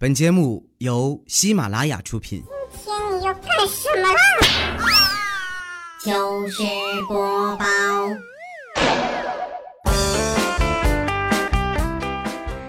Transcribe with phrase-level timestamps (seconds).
[0.00, 2.40] 本节目由喜马拉雅出品。
[2.84, 4.20] 今天你要干什么啦？
[5.98, 6.62] 糗事
[7.08, 7.64] 播报，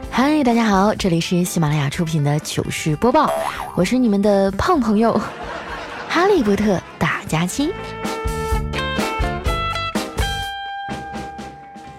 [0.09, 3.29] 嗨，大家好，这里是喜马拉雅出品的糗事播报，
[3.75, 5.13] 我是你们的胖朋友
[6.09, 7.71] 哈利波特大假期。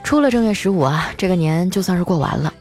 [0.02, 2.52] 出了正月十五啊，这个年就算是过完了。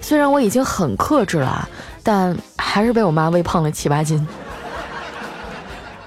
[0.00, 1.68] 虽然我已经很克制了，
[2.06, 4.24] 但还是被我妈喂胖了七八斤。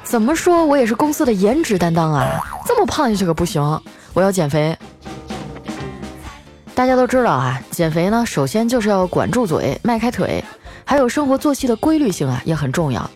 [0.02, 3.62] 怎么说我也是公司的颜值担当啊，这么胖下去可不行，
[4.14, 4.76] 我要减肥。
[6.74, 10.42] 大家都知道啊，减肥呢，首先就是要管住嘴，迈开腿，
[10.86, 13.08] 还有生活作息的规律性啊，也很重要。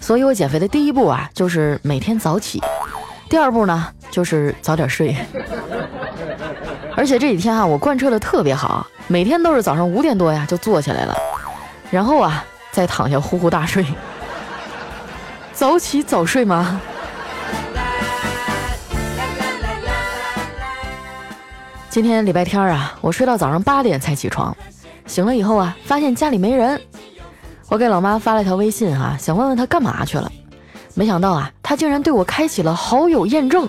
[0.00, 2.58] 所以我减肥的第一步啊，就是每天早起；
[3.30, 5.16] 第二步呢，就是早点睡。
[6.96, 11.16] 而且这几天啊，我贯彻的特别好，每天都是早上五点多呀就坐起来了，
[11.90, 13.84] 然后啊再躺下呼呼大睡。
[15.52, 16.80] 早起早睡吗？
[21.88, 24.54] 今天礼拜天啊，我睡到早上八点才起床，
[25.06, 26.78] 醒了以后啊，发现家里没人，
[27.68, 30.30] 我给老妈发了条微信啊，想问问她干嘛去了，
[30.92, 33.66] 没想到啊，她竟然对我开启了好友验证。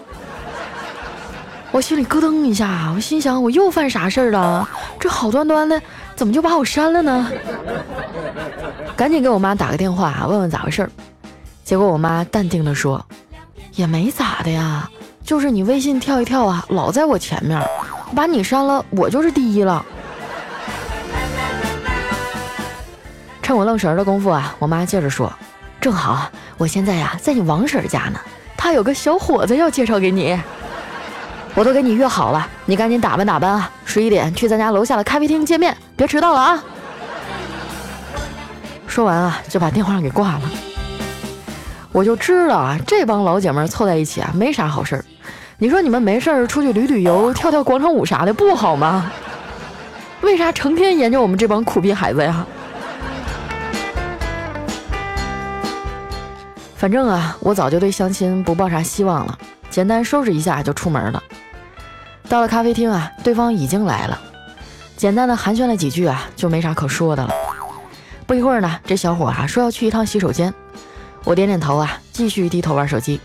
[1.72, 4.68] 我心里咯噔一下，我心想我又犯啥事儿了？
[5.00, 5.81] 这好端端的
[6.18, 7.32] 怎么就把我删了呢？
[8.96, 10.90] 赶紧给我妈打个电话问问咋回事儿。
[11.64, 13.06] 结果我妈淡定的说
[13.76, 14.90] ：“也没咋的呀，
[15.24, 17.62] 就是你微信跳一跳啊，老在我前面，
[18.16, 19.86] 把你删了，我就是第一了。”
[23.44, 25.31] 趁我愣神的功夫啊，我妈接着说
[25.80, 28.20] ：“正好我现在呀在你王婶家呢，
[28.58, 30.36] 她有个小伙子要介绍给你。”
[31.54, 33.72] 我都给你约好了，你赶紧打扮打扮啊！
[33.84, 36.64] 十一点去咱家楼下的咖啡厅见面，别迟到了啊！
[38.86, 40.42] 说完啊，就把电话给挂了。
[41.92, 45.03] 我就知道啊，这帮老姐们凑在一起啊，没啥好事儿。
[45.58, 49.12] 你说你们没事儿出去旅旅游、跳跳广场舞啥的不好吗？
[50.22, 52.46] 为啥成天研究我们这帮苦逼孩子呀？
[56.75, 59.35] 反正啊，我早就对相亲不抱啥希望了，
[59.72, 61.24] 简单收拾一下就出门了。
[62.29, 64.22] 到了咖啡厅啊，对方已经来了，
[64.97, 67.31] 简单的寒暄了几句啊，就没啥可说的了。
[68.25, 70.52] 不一会儿呢，这小伙啊说要去一趟洗手间，
[71.24, 73.22] 我点点头啊，继续低头玩手机。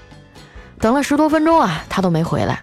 [0.79, 2.63] 等了十多分钟啊，他都没回来，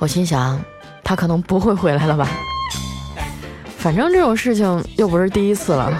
[0.00, 0.60] 我心想
[1.04, 2.28] 他可能不会回来了吧。
[3.78, 5.92] 反正这种事情又不是第一次了。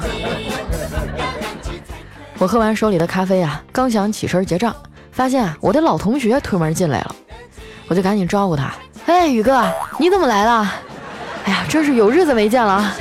[2.38, 4.74] 我喝完手里的咖啡啊，刚想起身结账，
[5.12, 7.14] 发现我的老同学推门进来了，
[7.86, 8.74] 我就赶紧招呼他。
[9.06, 9.64] 哎，宇哥，
[9.96, 10.72] 你怎么来了？
[11.44, 12.94] 哎呀，真是有日子没见了啊。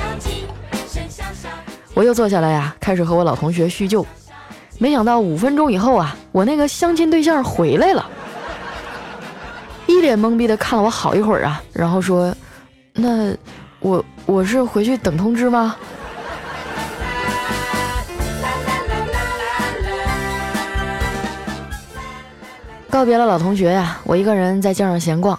[1.94, 4.04] 我又坐下来呀，开始和我老同学叙旧。
[4.78, 8.04] 没想到五分钟以后啊，我那个相亲对象回来了，
[9.86, 12.34] 一脸懵逼的看了我好一会儿啊，然后说
[12.94, 13.32] ：“那
[13.78, 15.76] 我我是回去等通知吗？”
[22.90, 25.38] 告别了老同学呀，我一个人在街上闲逛。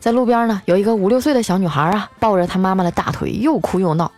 [0.00, 4.10] 在路边呢，有一个五六岁的小女孩啊，抱着她妈妈的大腿，又哭又闹。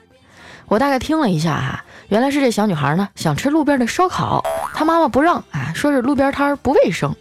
[0.68, 7.14] 我大概听了一下哈，原来是这小女孩呢想吃路边的烧烤，她妈妈不让啊，说是路边摊不卫生。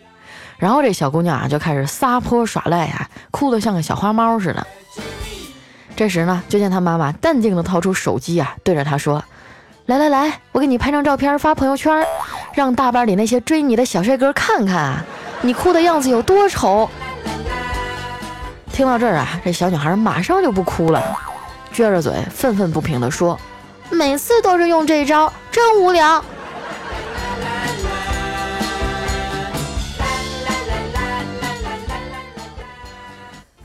[0.58, 4.68] 然后这小姑娘啊就开始撒泼耍赖啊，哭得像个小花猫似的。
[5.96, 9.24] 这时呢，就见她妈妈淡定地掏出手机啊，对着她说
[9.88, 12.06] ：“来来来，我给你拍张照片发朋友圈，
[12.54, 15.06] 让大班里那些追你的小帅哥看看啊，
[15.42, 16.90] 你哭的样子有多丑。”
[18.80, 21.04] 听到这儿啊，这小女孩马上就不哭了，
[21.74, 23.38] 撅着嘴愤愤不平地说
[23.92, 26.24] ：“每次都是用这招，真无聊。”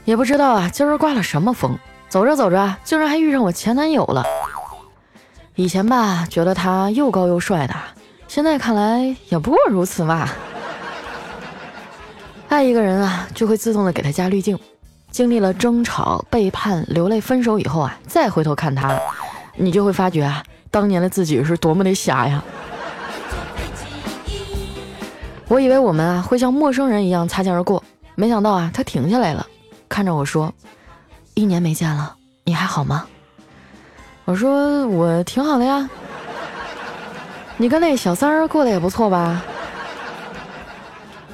[0.05, 4.25] 也不知道啊，今儿刮了什么风，走着走着，竟然还遇上我前男友了。
[5.55, 7.75] 以前吧，觉得他又高又帅的，
[8.27, 10.29] 现在看来也不过如此嘛。
[12.49, 14.59] 爱一个人啊，就会自动的给他加滤镜。
[15.15, 19.01] 经历了争吵、背叛、流泪、分手以后啊，再回头看他，
[19.55, 22.43] 你就会发觉啊，当年的自己是多么的瞎呀！
[25.47, 27.81] 我以为我们啊会像陌生人一样擦肩而过，
[28.17, 29.47] 没想到啊，他停下来了，
[29.89, 30.53] 看着我说
[31.35, 33.07] ：“一年没见了，你还好吗？”
[34.27, 35.89] 我说：“我挺好的呀。”
[37.57, 39.41] 你跟那小三儿过得也不错吧？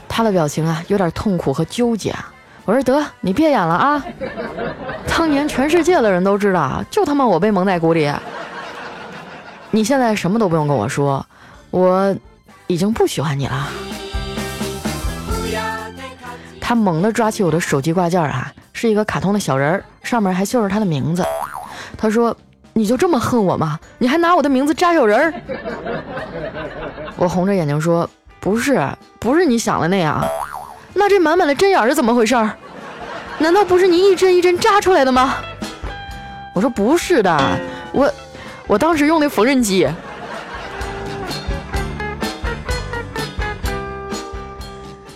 [0.07, 2.31] 他的表情啊，有点痛苦和纠结啊。
[2.71, 4.05] 我说得，你别演了啊！
[5.05, 8.09] 当年全世界的人都知道，就他妈我被蒙在鼓里。
[9.73, 11.27] 你现在什么都不用跟我说，
[11.73, 12.15] 我
[12.69, 13.67] 已经不喜欢你了。
[16.61, 21.27] 他猛地抓起我的手机挂件啊，是一个卡通的小人儿，上面还绣着他的名字。
[21.99, 22.37] 他说
[22.73, 23.81] ：“你就这么恨我吗？
[23.99, 25.35] 你还拿我的名字扎小人儿？”
[27.19, 28.09] 我红着眼睛说
[28.39, 28.81] ：“不是，
[29.19, 30.25] 不是你想的那样。
[31.01, 32.35] 那这满满的针眼是怎么回事？
[33.39, 35.37] 难道不是你一针一针扎出来的吗？”
[36.55, 37.59] 我说：“不是的，
[37.91, 38.13] 我
[38.67, 39.89] 我当时用的缝纫机。”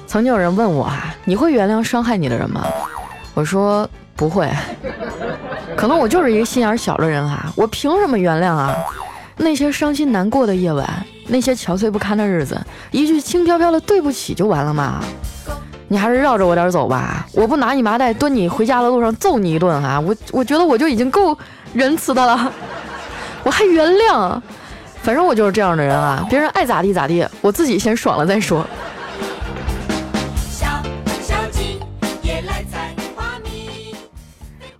[0.06, 2.64] 曾经有人问我啊，你会原谅伤害你的人吗？
[3.34, 3.86] 我说
[4.16, 4.50] 不会，
[5.76, 8.74] 可能我就是一个心眼小的人啊，我凭什么原谅啊？
[9.36, 10.88] 那些伤心难过的夜晚，
[11.26, 12.58] 那些憔悴不堪的日子，
[12.90, 15.04] 一句轻飘飘的对不起就完了吗？
[15.88, 20.00] 你还是绕着我点走吧，我不拿你麻袋蹲你回家的路上揍你一顿啊！
[20.00, 21.36] 我我觉得我就已经够
[21.72, 22.50] 仁慈的了，
[23.44, 24.40] 我还原谅，
[25.02, 28.66] 反正我就是这样的人啊，别人爱咋地咋地，我自己先爽了再说。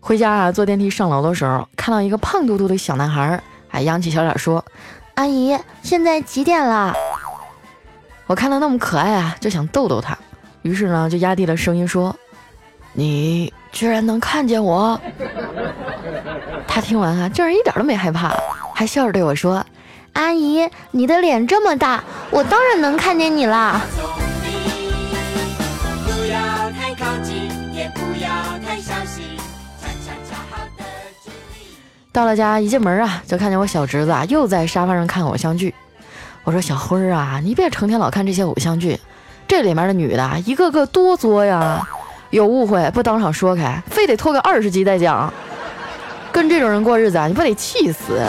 [0.01, 4.63] 回家啊，坐电梯上楼的时候，看到一个胖嘟嘟的小男孩，还扬起小脸说
[5.17, 6.95] ：“阿姨，现在几点了？”
[8.27, 10.17] 我看他那么可爱啊，就想逗逗他，
[10.65, 12.17] 于是呢，就压低了声音说
[12.95, 14.99] ：“你居然能看见我？”
[16.67, 18.35] 他听完啊，竟然一点都没害怕，
[18.75, 19.63] 还笑着对我说
[20.15, 23.83] ：“阿姨，你的脸这么大，我当然能看见你啦。”
[32.11, 35.75] 到了家，一进门啊，就看见我小侄子啊，又在沙发上看偶像剧。
[36.43, 38.99] 我说：“小辉儿啊，你别成天老看这些偶像剧，
[39.47, 41.87] 这里面的女的一个个多作呀，
[42.31, 45.33] 有误会不当场说开，非得拖个二十集再讲。
[46.33, 48.21] 跟这种人过日子啊，你不得气死？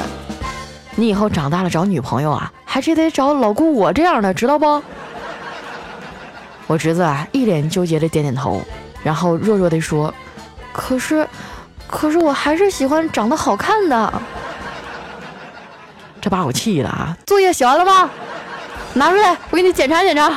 [0.96, 4.82] 你以后长大了找女朋友啊，还是得找老姑我这样的，知道不？”
[6.68, 8.62] 我侄子啊，一脸纠结的点点头，
[9.04, 10.14] 然后弱弱的说
[10.72, 11.28] ：“可是。”
[11.88, 14.12] 可是我还是喜欢长得好看的，
[16.20, 17.16] 这把我气的啊！
[17.28, 18.10] 作业写完了吗？
[18.94, 20.34] 拿出来，我给你检查检查。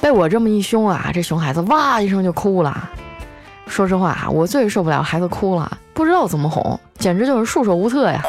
[0.00, 2.90] 被我这么一凶啊，这熊孩子哇一声就哭了。
[3.66, 8.22] 说实话啊，我最受不了孩子哭了，不知道怎么哄，简直就是束手无策呀。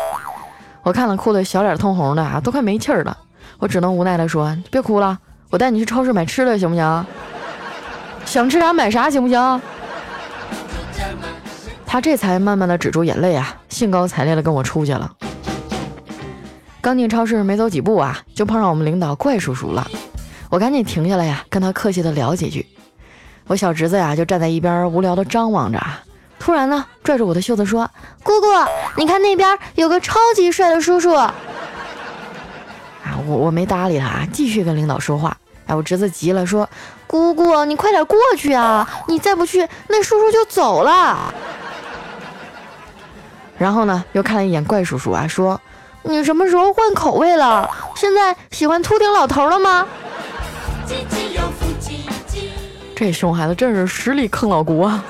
[0.84, 3.18] 我看他哭的小脸通红的啊，都快没气儿了。
[3.60, 5.18] 我只能无奈的说：“别哭了，
[5.50, 7.06] 我带你去超市买吃的，行不行？”
[8.26, 9.62] 想吃啥买啥，行不行？
[11.86, 15.12] 他这才慢慢的止住眼泪啊，兴高采烈的跟我出去了。
[16.82, 19.90] 刚进超市没走几步啊，就碰上我们领导怪叔叔了。
[20.50, 22.66] 我赶紧停下来呀，跟他客气的聊几句。
[23.46, 26.02] 我小侄子呀就站在一边无聊的张望着啊，
[26.40, 27.90] 突然呢拽着我的袖子说
[28.24, 28.48] ：“姑姑，
[28.98, 31.34] 你看那边有个超级帅的叔叔。”啊，
[33.28, 35.38] 我我没搭理他，继续跟领导说话。
[35.68, 36.68] 哎，我侄子急了，说
[37.06, 38.88] ：“姑姑，你快点过去啊！
[39.08, 41.32] 你再不去，那叔叔就走了。”
[43.58, 45.62] 然后呢，又看了一眼怪叔叔啊，说
[46.02, 47.70] ：“你什么时候换口味了？
[47.96, 49.88] 现在喜欢秃顶老头了吗？”
[52.96, 55.04] 这熊孩子真是实力坑老姑啊！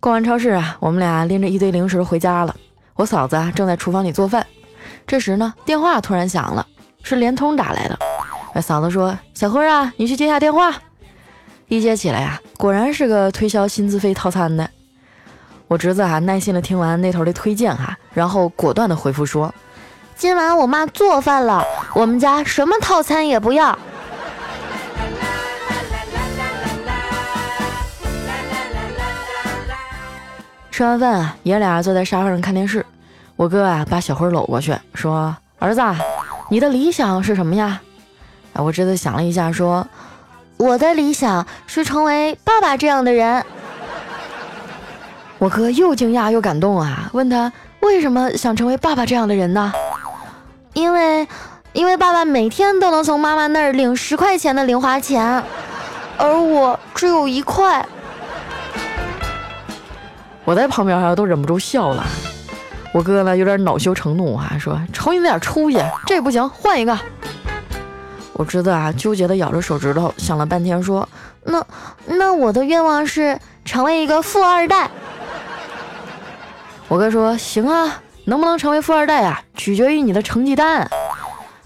[0.00, 2.56] 逛完超市啊，我们俩拎着一堆零食回家了。
[2.94, 4.46] 我嫂子啊，正在厨房里做饭。
[5.06, 6.66] 这时呢，电话突然响了，
[7.02, 8.62] 是联通打来的。
[8.62, 10.74] 嫂子说：“小辉啊，你去接下电话。”
[11.68, 14.70] 一接起来呀，果然是个推销薪资费套餐的。
[15.68, 19.52] 我侄子啊，耐心的听完那头的推荐哈，然后果断的回复说
[20.16, 21.62] ：“今晚我妈做饭了，
[21.94, 23.78] 我们家什么套餐也不要。”
[30.70, 32.84] 吃完饭啊，爷俩坐在沙发上看电视。
[33.36, 35.82] 我哥啊，把小辉搂过去，说：“儿子，
[36.48, 37.78] 你的理想是什么呀？”
[38.54, 39.86] 啊，我侄子想了一下，说
[40.56, 43.44] ：“我的理想是成为爸爸这样的人。”
[45.38, 49.70] 我哥又惊讶又感动啊，问他为什么想成为爸爸这样的人呢？
[50.76, 51.26] 因为，
[51.72, 55.42] 因为爸爸每天都能从妈妈那儿领十块钱的零花钱，
[56.18, 57.84] 而我只有一块。
[60.44, 62.04] 我在旁边哈都忍不住笑了。
[62.92, 66.96] 我哥呢有点恼羞成怒啊，说：“瞅你那点出息，这不行，换一个。”
[68.34, 71.08] 我侄子啊纠结的咬着手指头，想了半天说
[71.44, 71.64] ：“那
[72.04, 74.90] 那我的愿望是成为一个富二代。”
[76.86, 80.90] 我哥说：“行啊，能不能成为富二代啊，取决于你的成绩单。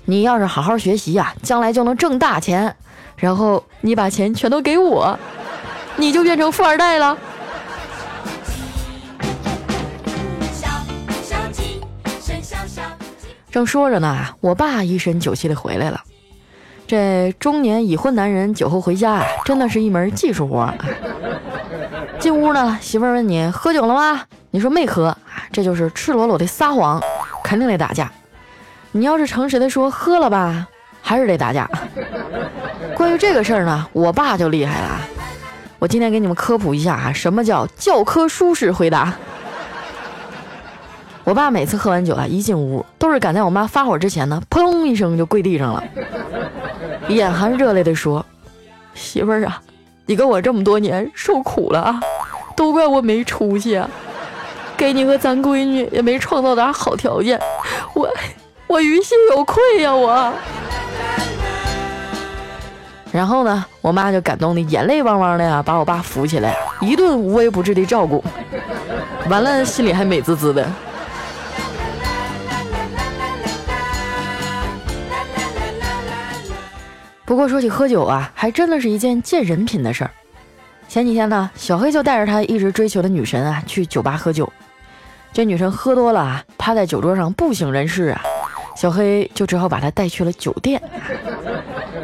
[0.04, 2.76] 你要是好好学习呀，将来就能挣大钱，
[3.16, 5.18] 然后你把钱全都给我，
[5.96, 7.16] 你就变成富二代了。
[13.50, 16.02] 正说着呢，我爸一身酒气的回来了。
[16.86, 20.72] 这中年已婚男人酒后回家啊，真的是一门技术活。
[22.18, 24.22] 进屋呢，媳妇儿问你喝酒了吗？
[24.52, 25.16] 你说没喝，
[25.52, 27.00] 这就是赤裸裸的撒谎，
[27.44, 28.10] 肯定得打架。
[28.92, 30.66] 你要是诚实的说喝了吧，
[31.00, 31.70] 还是得打架。
[32.96, 35.00] 关于这个事儿呢，我爸就厉害了。
[35.78, 39.12] 我今天给你们科普一下啊，什么叫教科书式回答。
[41.22, 45.84] 我爸每次喝完酒啊，一进屋都是赶在我妈发火之前呢，砰一声就跪地上了，
[47.08, 48.24] 眼含热泪地说
[48.94, 49.62] ：“媳妇儿啊，
[50.06, 52.00] 你跟我这么多年受苦了啊，
[52.56, 53.88] 都怪我没出息啊，
[54.80, 57.38] 给你和咱闺女也没创造点好条件，
[57.92, 58.08] 我
[58.66, 60.32] 我于心有愧呀我。”
[63.12, 68.24] 然后呢，我妈就感动的眼泪汪汪的呀，把我爸扶起来，一顿无微不至的照顾，
[69.28, 70.66] 完了心里还美滋滋的。
[77.26, 80.10] 不过说起喝酒啊，还真的是一件见人品的事儿。
[80.88, 84.50] 前几天呢，小黑就带着他一直追求的女神啊去酒吧喝酒。
[85.32, 88.22] 这女神喝多了啊，趴在酒桌上不省人事啊，
[88.76, 90.82] 小黑就只好把她带去了酒店。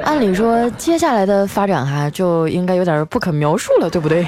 [0.04, 4.26] 按理说，接下来的发展哈就应该有点不可描述了，对不对？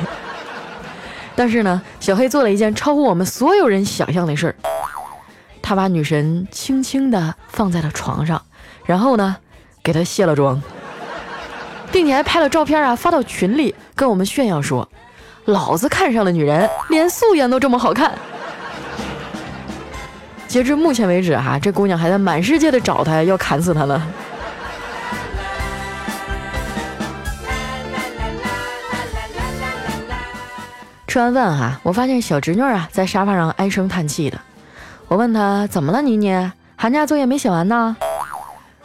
[1.37, 4.55] 但是呢，小黑做了一件超乎我们所有人想象的事儿，
[5.63, 8.43] 他把女神轻轻地放在了床上，
[8.85, 9.37] 然后呢，
[9.83, 10.61] 给她卸了妆。
[11.91, 14.87] 并且还拍了照片啊，发到群里跟我们炫耀说
[15.47, 18.13] ：“老子看上了女人，连素颜都这么好看。”
[20.49, 24.03] 截至目前为止哈，这姑娘还在满世界的找他，要砍死他呢。
[31.07, 34.39] 吃完饭哈，我发现小侄女啊在沙发上唉声叹气的。
[35.07, 36.51] 我问她怎么了，妮妮？
[36.77, 37.97] 寒假作业没写完呢？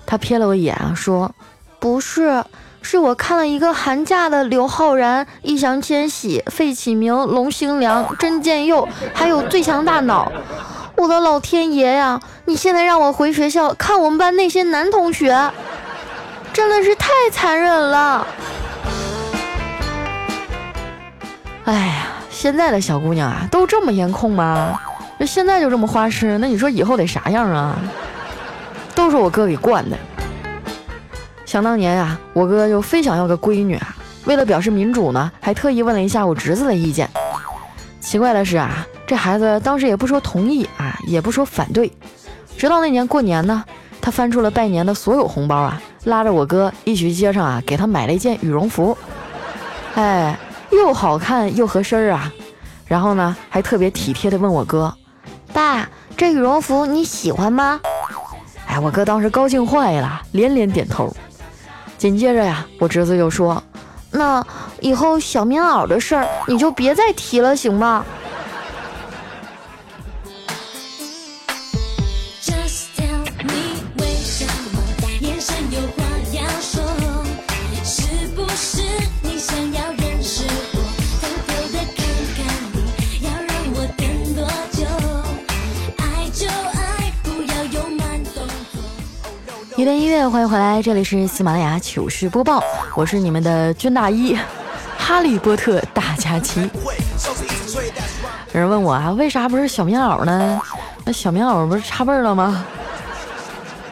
[0.05, 1.33] 她瞥了我一眼啊，说
[1.79, 2.43] ：“不是。”
[2.85, 10.29] 是我看了一个寒假的刘昊然、易烊千玺、费启鸣、龙星良、甄建佑，还有最强大脑。
[10.95, 12.19] 我的老天爷呀！
[12.45, 15.51] 你现在让我回学校看我们班那些男同学，
[16.53, 18.27] 真的是太残忍了。
[21.65, 24.79] 哎呀，现在的小姑娘啊，都这么颜控吗？
[25.19, 27.75] 这现在就这么花痴，那你说以后得啥样啊？
[28.93, 29.97] 都是我哥给惯的。
[31.45, 33.95] 想当年呀，我哥就非想要个闺女啊。
[34.25, 37.09] 为了表示民主呢，还特意问了一下我侄子的意见。
[37.99, 40.67] 奇怪的是啊，这孩子当时也不说同意，
[41.07, 41.91] 也不说反对。
[42.57, 43.63] 直到那年过年呢，
[44.01, 48.97] 他翻出了拜年的所有红包啊，拉着我哥一起去街上啊，给他买了一件羽绒服。
[49.95, 50.37] 哎，
[50.71, 52.31] 又好看又合身啊。
[52.85, 54.93] 然后呢，还特别体贴的问我哥
[55.53, 57.79] ：“爸，这羽绒服你喜欢吗？”
[58.67, 61.11] 哎，我哥当时高兴坏了，连连点头。
[61.97, 63.61] 紧接着呀，我侄子就说
[64.11, 64.45] ：“那
[64.79, 68.05] 以后小棉袄的事儿你就别再提了，行吗？”
[89.83, 92.63] 一段音乐，欢迎回来，这里是喜马拉雅糗事播报，
[92.95, 94.33] 我是你们的军大衣，
[94.97, 96.61] 哈利波特大假期。
[98.53, 100.57] 有人问我啊，为啥不是小棉袄呢？
[101.03, 102.65] 那小棉袄不是差辈了吗？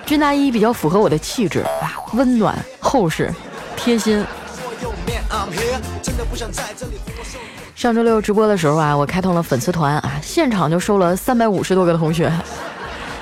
[0.06, 3.30] 军大衣比较符合我的气质啊，温暖、厚实、
[3.76, 4.26] 贴心。
[7.76, 12.32] 上周六直播的时候啊，我开通了粉丝团啊，现场就收了三百五十多个同学，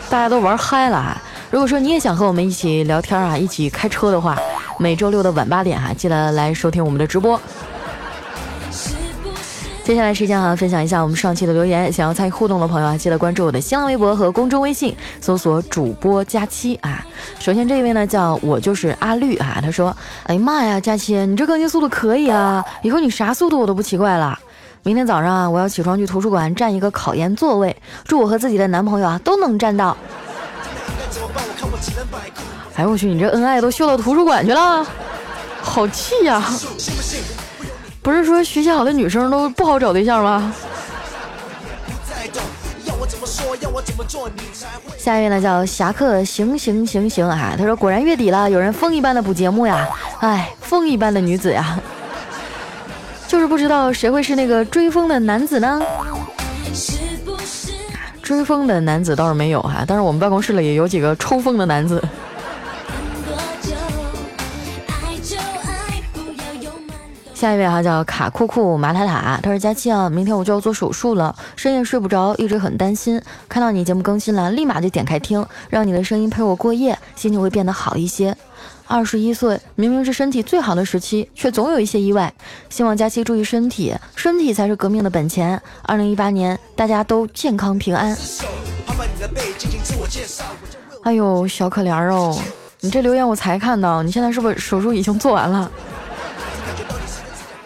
[0.07, 1.19] 大家都玩嗨了啊。
[1.51, 4.37] 如果说你也想和我们一起聊天啊，一起开车的话，
[4.77, 7.41] 每周六的晚八点哈，记得来收听我们的直播。
[9.83, 11.91] 接下来时间啊，分享一下我们上期的留言。
[11.91, 17.03] 想要参与互动的朋友啊，记得关注我的新浪微博和公众微信，搜索主播佳期啊。
[17.39, 19.95] 首先这一位呢，叫我就是阿绿啊，他说
[20.29, 24.37] ：“哎呀妈呀，佳期，你这更新速度可以啊，以后你啥速度我都不奇怪了。
[24.83, 27.75] 明天早上啊，我要起床去图书馆占一个考研座位，
[28.05, 29.97] 祝我和自己的男朋友啊都能占到。”
[32.75, 34.85] 哎我去，你这恩爱都秀到图书馆去了，
[35.61, 36.41] 好气呀！
[38.01, 40.53] 不是说学习好的女生都不好找对象吗？
[44.97, 49.87] 下一位呢叫侠客行行行行啊，他说果然月底了，有人风一般的补节目呀，
[50.19, 51.79] 哎，风一般的女子呀。
[53.27, 55.81] 就是不知道谁会是那个追风的男子呢？
[58.29, 61.99] 追风的男子倒是没有哈，但是我们办公室里也有几个抽风的男子。
[67.33, 73.19] 下一位哈叫卡酷酷马塔塔，他说佳期啊，明天我就要做手术了，深夜睡不着，一直很担心。
[73.47, 78.37] 看到你节目更新了，立马就点开听，让你的声音陪我过夜，心情会变得好一些。
[78.91, 82.33] 二十一岁，明明是身体最好的时期，却总有一些意外。
[82.71, 85.61] 希望佳期注意身体，身体才是革命的本钱。
[85.83, 88.17] 二零一八年，大家都健康平安。
[91.03, 92.35] 哎呦，小可怜哦，
[92.79, 95.71] 你这留言我才看到，你现在是不是手术已经做完了？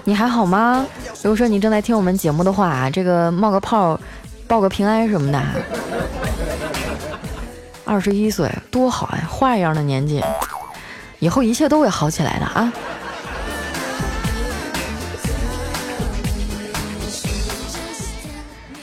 [0.04, 0.86] 你还好吗？
[1.22, 3.98] 如果说你正在听我们节目的话，这个冒个泡，
[4.46, 5.42] 报个平安什么的。
[7.86, 10.22] 二十一岁多好呀，花一样的年纪，
[11.24, 12.74] 以后一切都会好起来的啊。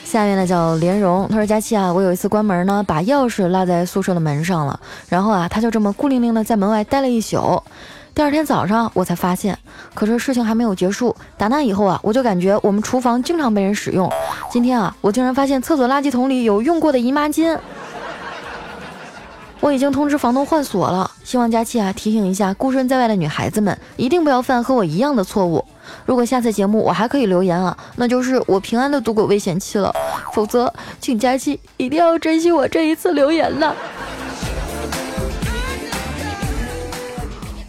[0.02, 4.80] 下面呢叫莲蓉，他说佳期啊，我有一次关门呢，把钥匙落在宿舍的门上了，
[5.10, 7.62] 然后啊，他就这么孤零零的在门外待了一宿。
[8.14, 9.56] 第二天早上我才发现，
[9.92, 11.14] 可是事情还没有结束。
[11.36, 14.10] 打那以后啊，我就感觉我们厨房经常被人使用。
[14.50, 17.58] 今天啊，我竟然发现厕所垃圾桶里有用过的姨妈巾。
[19.60, 25.62] 我已经通知房东换锁了，希望佳期啊提醒一下孤身在外的女孩子们，一定不要犯和我一样的错误。
[26.06, 29.94] 如果下次节目我还可以留言啊，那就是我平安的度过危险期了。
[30.32, 33.76] 否则，请佳期一定要珍惜我这一次留言了。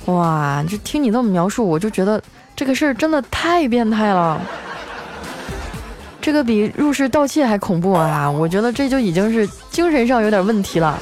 [0.05, 2.21] 哇，就听你这么描述，我就觉得
[2.55, 4.39] 这个事儿真的太变态了。
[6.21, 8.29] 这个比入室盗窃还恐怖啊！
[8.29, 10.97] 我觉得这就已经是精神上有点问题了。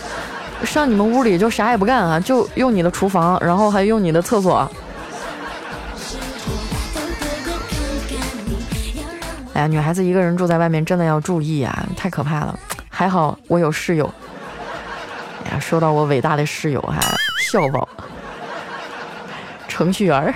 [0.65, 4.69] 上你们屋里就啥也不干啊，就用你的厨房，然后还用你的厕所。
[9.53, 12.57] 哎呀，女孩子一个人住在外面真的要注意啊，太可怕了。
[12.89, 14.13] 还好我有室友。
[15.45, 17.01] 哎呀，说到我伟大的室友，还
[17.41, 17.87] 笑宝。
[19.67, 20.33] 程序员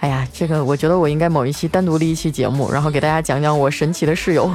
[0.00, 4.50] 哎呀，这个我觉得我应该某一期单独立一期节目，然后给大家讲讲我神奇的室友。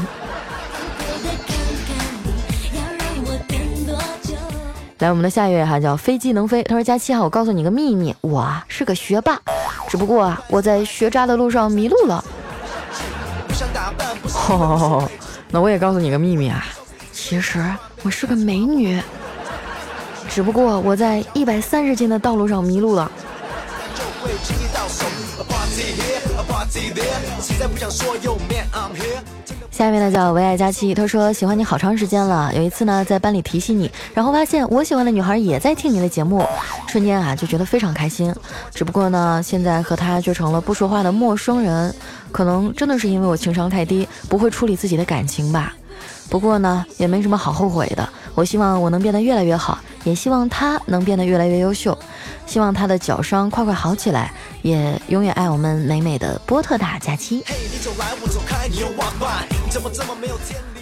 [4.99, 9.39] 来，我们的下一位哈叫飞机能飞，他说佳期哈，我告诉你个秘密，我啊是个学霸，
[9.87, 12.23] 只不过啊我在学渣的路上迷路了。
[14.49, 15.09] 哦，
[15.51, 16.65] 那我也告诉你个秘密啊，
[17.13, 17.63] 其实
[18.03, 19.01] 我是个美女。
[20.29, 23.09] 只不过我在一百三十斤的道路上迷路了。
[29.79, 32.53] 下面呢叫唯爱佳期，他说喜欢你好长时间了。
[32.53, 36.45] 有一次呢在班里提起你，然后发现我喜欢的女孩也在听你的节目，
[36.89, 38.35] 瞬间啊就觉得非常开心。
[38.73, 41.95] 只不过呢现在和她就成了不说话的陌生人，
[42.33, 45.73] 可能真的是因为我情商太低，不会处理自己的感情吧。
[46.29, 48.09] 不过呢也没什么好后悔的。
[48.39, 49.77] 我希望我能变得越来越好。
[50.05, 51.97] 也希望他能变得越来越优秀，
[52.45, 57.43] 希望他的脚伤快快好起来，也永远爱我们美美的波特大假期。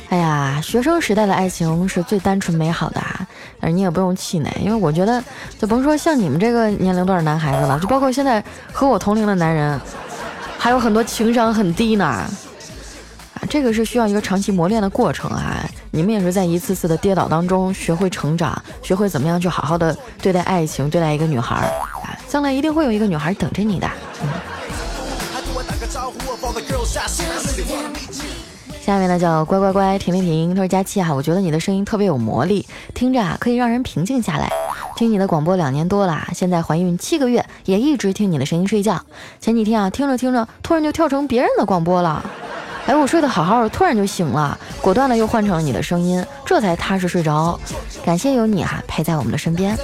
[0.09, 3.01] 哎呀，学生时代的爱情是最单纯美好的，
[3.59, 5.21] 但是你也不用气馁，因为我觉得，
[5.59, 8.41] 就甭说像你们这个年龄段的男孩子了，就包括现在
[8.71, 9.81] 和我同龄的男人，
[10.59, 12.29] 还有很多情商很低呢。
[13.49, 15.63] 这个是需要一个长期磨练的过程啊！
[15.91, 21.63] 你们也是在一次次的跌倒当中学会成长，学会怎么样去好好的对待爱情，对待一个女孩儿
[22.01, 22.17] 啊！
[22.27, 23.89] 将来一定会有一个女孩等着你的。
[28.81, 34.49] 下面呢叫乖乖乖停停停，他说佳期啊，我觉得你的声音特别有魔力，听着啊可以让人平静下来。
[34.95, 38.99] 听你的广播两年多了，现在怀孕七个月，也一直听你的声音睡觉。
[39.41, 42.23] 前几天啊听着听着，突然就跳成别人的广播了。
[42.87, 47.59] 哎，我睡得好好的，突然就醒了，果断的又换成了你的声音，这才踏实睡着。
[48.05, 49.77] 感谢有你啊，陪在我们的身边。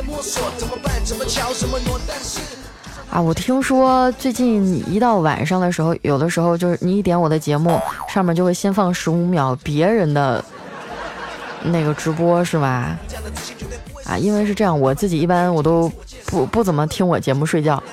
[3.09, 10.43] 啊，我听说最近一到晚上的时候，有的时候就是你一点我的节目，上面就会先放十五秒别人的
[11.63, 12.97] 那个直播，是吧？
[14.05, 15.91] 啊，因为是这样，我自己一般我都
[16.25, 17.83] 不不怎么听我节目睡觉。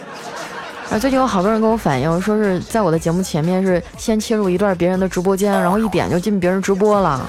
[0.90, 7.24] 啊，最近有好多人跟我反映，说是在我的节目前面是先切入一段别人的直播间，然后一点就进别人直播了。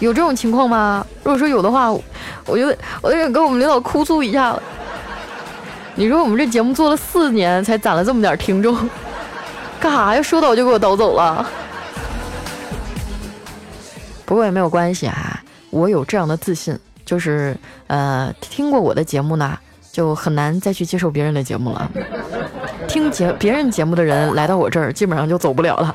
[0.00, 1.06] 有这种情况吗？
[1.22, 1.92] 如果说有的话，
[2.46, 4.58] 我就我就想跟我们领导哭诉一下。
[5.94, 8.74] 你说我们这节目做了四年，才攒了这么点听众，
[9.78, 10.22] 干啥呀？
[10.22, 11.46] 说倒就给我倒走了。
[14.24, 16.74] 不过也没有关系啊，我有这样的自信，
[17.04, 17.54] 就是
[17.88, 19.58] 呃，听过我的节目呢。
[19.92, 21.90] 就很难再去接受别人的节目了。
[22.88, 25.94] 听节别人节目的人来到我这儿，基本上就走不了了。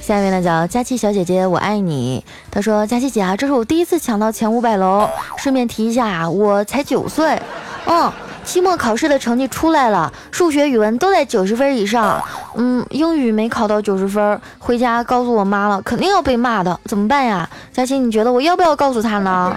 [0.00, 2.24] 下一位呢叫佳琪小姐姐，我爱你。
[2.50, 5.08] 她说：“佳琪姐啊，这是我第一次抢到前五百楼。
[5.36, 7.40] 顺便提一下，我才九岁。
[7.86, 8.10] 嗯，
[8.50, 12.20] 期末考试的成绩出来了，数学、语文都在九十分以上。
[12.56, 16.80] 嗯，英语没考到九十分，回家告诉我妈了，肯定要被骂的。
[16.86, 17.48] 怎么办呀？
[17.72, 19.56] 佳琪，你觉得我要不要告诉她呢？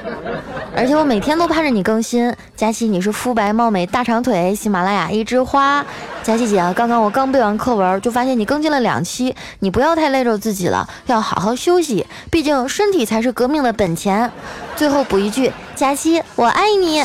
[0.76, 2.32] 而且我每天都盼着你更新。
[2.56, 5.84] 佳琪，你是肤白貌美、大长腿，喜马拉雅一枝花。
[6.22, 9.36] 佳琪姐，刚刚我刚背完课文，就发现你更新了两期。
[9.62, 14.32] 你不要太累着自己了，要好好休息，毕竟身体才是革命的本钱。
[14.76, 17.04] 最后补一句，佳琪，我爱你。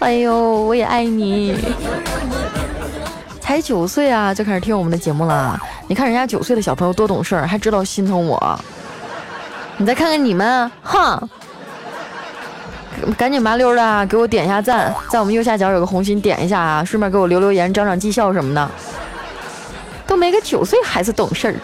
[0.00, 1.56] 哎呦，我也爱你。
[3.40, 5.60] 才九岁啊，就开始听我们的节目了。
[5.88, 8.60] 你看人家九岁的小朋友多懂事儿，还知道心疼我。
[9.76, 11.28] 你再看看你们，哼！
[13.16, 18.70] 赶紧麻溜的给我点一下赞，在我们右下角有个红心，点一下啊，顺便给我留留言，涨涨绩效什么的。
[20.06, 21.54] 都没个九岁孩子懂事儿。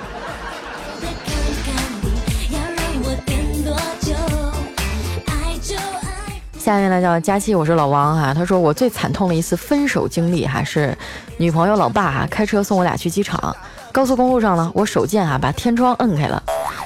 [6.67, 8.35] 下面呢叫佳期，我是老王哈。
[8.35, 10.99] 他说我最惨痛的一次分手经历哈是
[11.37, 13.57] 女朋友老爸哈开车送我俩去机场，
[13.93, 16.43] 高速公路上呢我手贱啊把天窗摁开了，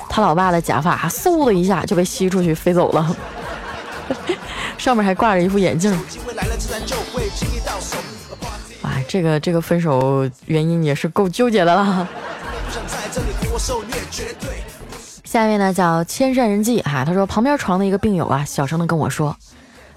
[0.07, 3.17] 他老爸的假发嗖的一下就被吸出去飞走了，
[4.77, 5.91] 上面还挂着一副眼镜。
[8.83, 12.07] 哇，这个这个分手原因也是够纠结的了。
[15.25, 19.35] 下面呢叫千善人迹哈，他说旁边床的一个病友啊小声的跟我说。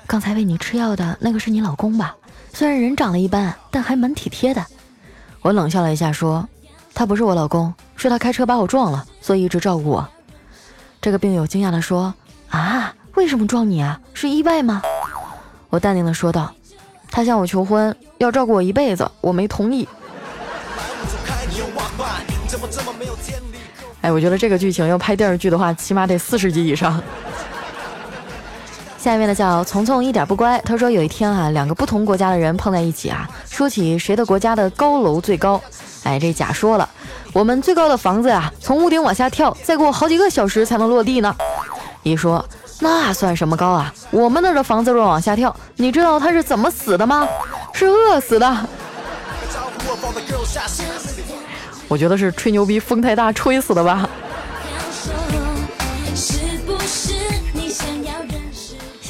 [0.06, 2.16] 刚才喂你吃药的那个是你老公吧？
[2.54, 4.64] 虽然人长得一般，但还蛮体贴的。
[5.42, 6.48] 我冷笑了一下，说
[6.94, 10.08] ：“他不是我老公，是他开车把我撞了，所以一直照顾我。”
[11.02, 12.14] 这个病友惊讶地说
[12.50, 14.00] ：“啊，为什么撞你啊？
[14.14, 14.82] 是意外吗？”
[15.70, 16.54] 我淡定地说道
[17.10, 19.88] ：“他向我求婚，要照顾我一辈子，我没同意。”
[24.02, 27.02] 哎，我觉得这个剧情要拍电视剧的话，起码得四十集以上。
[29.04, 30.58] 下面呢叫聪聪一点不乖。
[30.64, 35.62] 他说有一天啊，两个不同国家的人碰在一起啊，说起谁的国家的高楼最高。
[36.04, 36.90] 哎，这甲说了，
[37.34, 41.36] 我们最高的房子呀，从屋顶往下跳，再过好几个小时才能落地呢。
[42.04, 42.46] 乙说，
[42.80, 43.94] 那算什么高啊？
[44.10, 47.28] 我们那儿的房子若往下跳，你知道他是怎么死的吗？
[47.74, 48.58] 是饿死的。
[51.90, 54.08] 我觉得是吹牛逼风太大吹死的吧。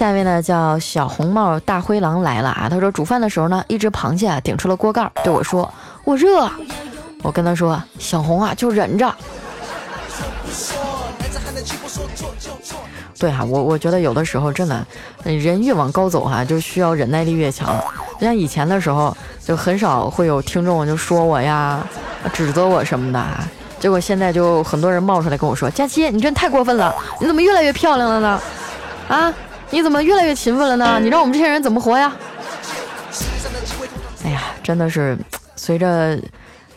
[0.04, 2.68] 下面呢叫小红帽大灰狼来了啊！
[2.70, 6.52] 他说煮饭的时候呢，一只螃蟹啊顶出了锅盖，对我说：“我热。”
[7.24, 9.08] 我跟他说：“小红啊，就忍着。”
[13.18, 14.86] 对哈，我我觉得有的时候真的，
[15.24, 17.74] 人越往高走哈，就需要忍耐力越强。
[18.20, 21.80] 就像以前的时候，就很少会有听众就说我呀，
[22.34, 23.48] 指责我什么的啊。
[23.80, 28.42] 结果现在就很多人冒出来跟我说：“佳期，你真太过分了，你怎么越来越漂亮了呢？”
[29.08, 29.34] 啊！
[29.74, 31.00] 你怎么越来越勤奋了呢？
[31.02, 32.16] 你让我们这些人怎么活呀？
[34.24, 35.18] 哎呀，真的是
[35.56, 36.16] 随着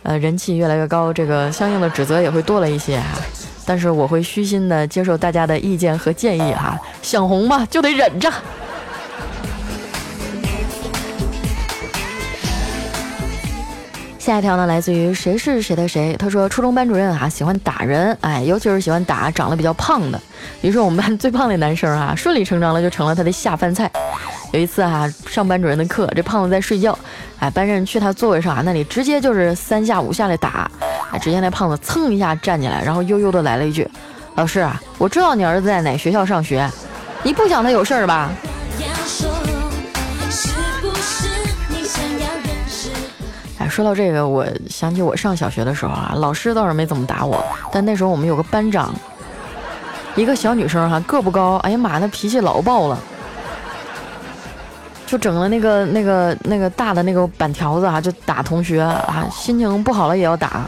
[0.03, 3.19] 呃人气越来越高，这个相应的指责也会多了一些哈。
[3.67, 6.75] 但是我会虚心的接受大家的意见和建议哈。
[7.03, 8.33] 想红嘛，就得忍着。
[14.27, 16.17] 下一条呢，来自于谁是谁的谁？
[16.19, 20.21] 他说初中班主任啊喜欢打人，哎，尤其是喜欢打长得比较胖的。
[20.63, 23.89] 于是我们班最胖的男生啊，顺理成章的就成了他的下饭菜。
[24.51, 26.99] 有一次啊，上班主任的课，这胖子在睡觉，
[27.39, 30.69] 哎，班主任去他座位上啊，那里直接就是三下五下的打，
[31.13, 33.89] 哎，只见那胖子蹭一下站起来，然后悠悠的来了一句
[34.35, 36.69] ：“老师啊，我知道你儿子在哪学校上学，
[37.23, 38.29] 你不想他有事儿吧？”
[43.77, 48.91] 说到这个，我想起我上小学的时候啊，老师倒是没怎么打我，但那时候我们有个班长，
[50.15, 52.99] 一个小女生哈，个不高，哎呀妈，那脾气老爆了，
[55.07, 60.63] 就整了那个那个那个大的那个板条子啊，就打同学啊，心情不好了也要打，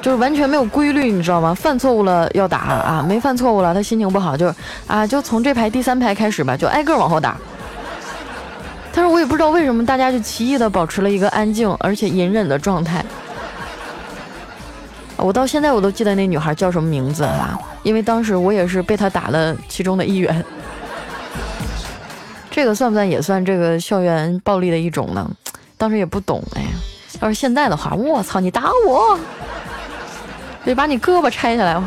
[0.00, 1.52] 就是完全没有规律，你知道吗？
[1.52, 4.54] 犯错误了要打啊，没犯错误了他心情不好就
[4.86, 7.36] 啊，就从这排第三排开始吧，就挨个往后打。
[8.92, 13.04] 但是我也不知道为什么大家就奇异的保持了一个安静而且隐忍的状态。
[15.16, 20.44] 我到现在我都记得那女孩叫什么名字啊，因为当时我也是被她打了其中的一员。
[22.50, 25.30] 这个算不算也算这个校园暴力的一种呢？
[25.76, 26.68] 当时也不懂，哎呀，
[27.20, 29.18] 要是现在的话，我操，你打我，
[30.64, 31.80] 得把你胳膊拆下来。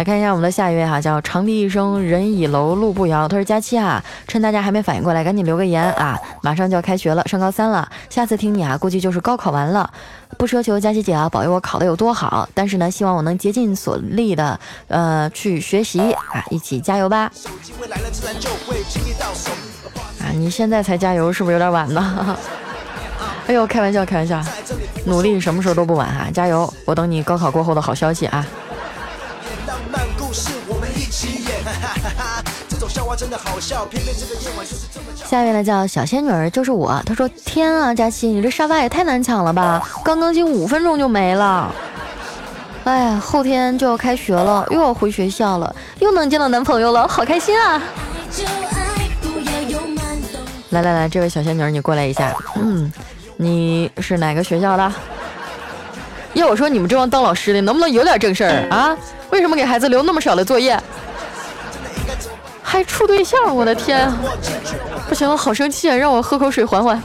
[0.00, 3.28] 来看一下我们的下一位哈，叫长笛一声人倚楼路不遥。
[3.28, 6.18] 他说佳期啊，趁大家还没反应过来，赶紧留个言啊！
[6.40, 9.92] 马上就要开学了，上高三了，下次听你啊，估计就是高考完了。
[10.38, 14.58] 不奢求佳期姐啊保佑我考得有多好，但是呢，希望我能竭尽所力的
[14.88, 17.30] 呃去学习啊，一起加油吧！
[20.20, 22.38] 啊，你现在才加油是不是有点晚呢？
[23.48, 24.42] 哎呦，开玩笑，开玩笑，
[25.04, 26.72] 努力什么时候都不晚哈，加油！
[26.86, 28.46] 我等你高考过后的好消息啊！
[35.24, 37.02] 下一位呢叫小仙女儿，就是我。
[37.04, 39.82] 她说：“天啊，佳琪，你这沙发也太难抢了吧！
[40.04, 41.72] 刚更新五分钟就没了。
[42.84, 47.82] 哎呀，后天就要开学了，又要回学校了，又能见到男朋友了，好开心啊！”
[50.70, 52.32] 来来来，这位小仙女，你过来一下。
[52.56, 52.90] 嗯，
[53.36, 54.92] 你是哪个学校的？
[56.34, 58.96] 要我说，你们这帮当老师的，能不能有点正事儿啊？
[59.30, 60.78] 为什么给孩子留那么少的作业？
[62.62, 64.10] 还处对象，我的天！
[65.08, 65.96] 不行我，好生气啊！
[65.96, 67.02] 让我喝口水缓缓。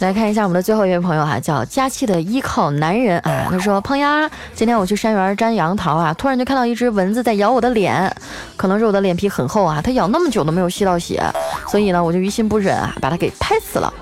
[0.00, 3.48] 来看一下我们的最后一位朋友哈，叫佳期的依靠男人啊。
[3.50, 8.10] 他说：“胖丫，今天我去山园摘杨桃啊，突然就看到一只蚊子在咬我的脸，
[8.56, 11.22] 可能是我的脸皮很厚啊，它咬那么久都没有吸到血，
[11.68, 13.92] 所以呢，我就于心不忍啊，把它给拍死了，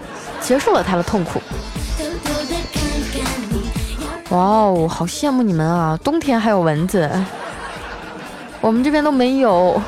[0.40, 1.42] 结束了它的痛苦。”
[4.30, 5.98] 哇哦，好羡慕你们啊！
[6.04, 7.10] 冬天还有蚊子，
[8.60, 9.82] 我们这边都没有。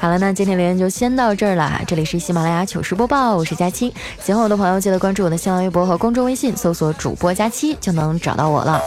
[0.00, 1.80] 好了，那今天留言就先到这儿了。
[1.84, 3.92] 这里是喜马拉雅糗事播报，我是佳期。
[4.22, 8.80] 喜欢我的朋友记得关注我的新浪微博和公众微信，搜索主播佳期就能找到我了。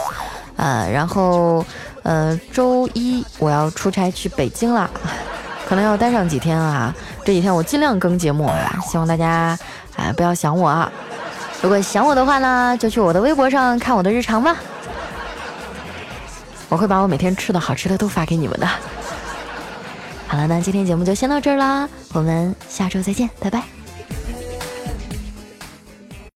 [0.56, 1.62] 呃，然后
[2.02, 4.90] 呃，周一我要出差去北京了，
[5.68, 6.94] 可能要待上几天啊。
[7.26, 9.58] 这几天我尽量更节目啊，希望大家
[9.96, 10.90] 哎不要想我啊。
[11.60, 14.56] 如果想我的话呢，就去我的微博上看我的日常吧。
[16.70, 18.66] 我会把我每天吃的好吃的都发给你们的。
[20.32, 23.81] 好了，那今天节目就先到这儿啦，我们下周再见，拜拜。